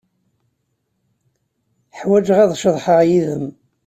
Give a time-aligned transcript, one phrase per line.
[1.99, 3.45] Ḥwajeɣ ad ceḍḥeɣ yid-m.